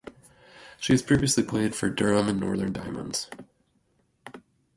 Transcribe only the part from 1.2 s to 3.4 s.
played for Durham and Northern Diamonds.